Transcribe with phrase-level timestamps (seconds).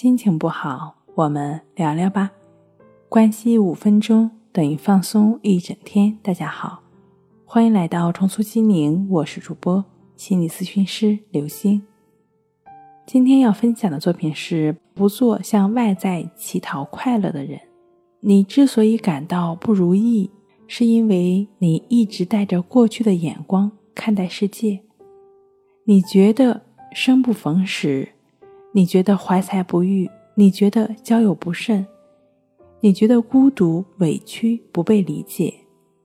[0.00, 2.30] 心情不好，我们聊聊吧。
[3.08, 6.16] 关系五分钟等于放松一整天。
[6.22, 6.80] 大家好，
[7.44, 9.84] 欢迎来到重塑心灵，我是主播
[10.14, 11.82] 心理咨询师刘星。
[13.06, 17.58] 今天要分享的作品是：不做向外在乞讨快乐的人。
[18.20, 20.30] 你之所以感到不如意，
[20.68, 24.78] 是因为你一直带着过去的眼光看待世界。
[25.82, 26.62] 你觉得
[26.92, 28.10] 生不逢时。
[28.78, 31.84] 你觉得怀才不遇，你觉得交友不慎，
[32.78, 35.52] 你觉得孤独、委屈、不被理解、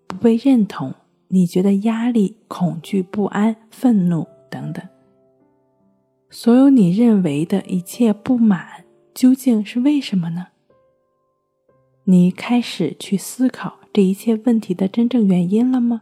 [0.08, 0.92] 不被认同，
[1.28, 4.84] 你觉得压力、恐惧、不安、愤怒等等。
[6.32, 10.48] 所有你认为的一切不满，究竟是为什么呢？
[12.06, 16.02] 你开始去思考这一切问题的真正原因了吗？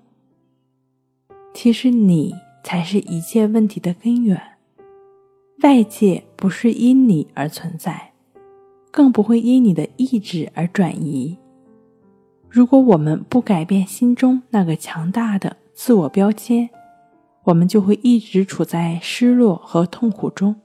[1.53, 2.33] 其实你
[2.63, 4.41] 才是一切问题的根源。
[5.61, 8.13] 外界不是因你而存在，
[8.89, 11.38] 更不会因你的意志而转移。
[12.49, 16.67] 如果我们不改变心中那个强大的自我标签，
[17.44, 20.55] 我们就会一直处在失落和痛苦中。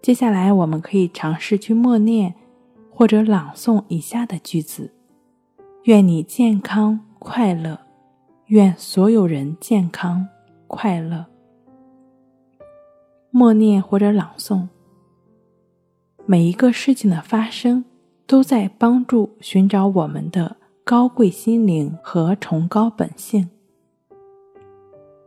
[0.00, 2.32] 接下来，我们可以尝试去默念
[2.90, 4.92] 或者朗诵以下的句子：
[5.82, 7.80] 愿你健康快乐，
[8.46, 10.28] 愿所有人健康
[10.68, 11.26] 快乐。
[13.36, 14.66] 默念或者朗诵。
[16.24, 17.84] 每一个事情的发生，
[18.26, 23.50] 都在帮助寻找我们的高贵心灵和崇高本性。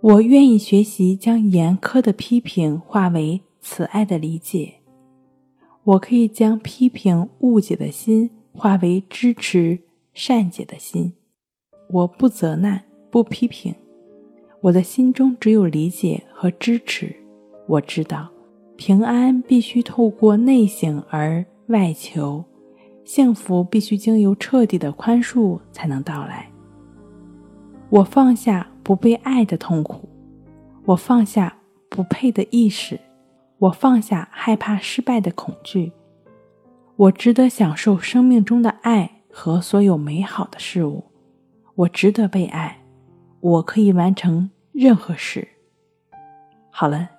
[0.02, 4.74] 我愿意学习将严苛的批评化为慈爱的理解。
[5.84, 9.78] 我可以将批评误解的心化为支持
[10.16, 11.14] 善解的心。
[11.92, 13.76] 我不责难，不批评，
[14.62, 17.16] 我的心中只有理解和支持。
[17.70, 18.28] 我知道，
[18.78, 22.44] 平安必须透过内省而外求，
[23.06, 26.50] 幸福必须经由彻底的宽恕才能到来。
[27.92, 30.10] 我放下不被爱的痛苦，
[30.84, 31.56] 我放下
[31.90, 33.00] 不配的意识，
[33.60, 35.92] 我放下害怕失败的恐惧。
[36.96, 41.04] 我值得享受生命中的爱和所有美好的事物。
[41.76, 42.84] 我值得被爱，
[43.40, 45.48] 我可以完成任何事。
[46.72, 47.19] 好了。